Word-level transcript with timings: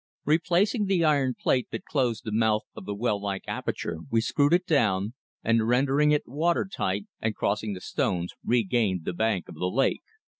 Replacing 0.25 0.87
the 0.87 1.05
iron 1.05 1.35
plate 1.39 1.67
that 1.69 1.85
closed 1.85 2.23
the 2.25 2.31
mouth 2.31 2.63
of 2.75 2.85
the 2.85 2.95
well 2.95 3.21
like 3.21 3.43
aperture, 3.47 3.99
we 4.09 4.19
screwed 4.19 4.51
it 4.51 4.65
down, 4.65 5.13
rendering 5.45 6.09
it 6.09 6.27
water 6.27 6.65
tight, 6.65 7.05
and, 7.21 7.35
crossing 7.35 7.73
the 7.75 7.81
stones, 7.81 8.33
regained 8.43 9.05
the 9.05 9.13
bank 9.13 9.47
of 9.47 9.53
the 9.53 9.67
lake. 9.69 10.01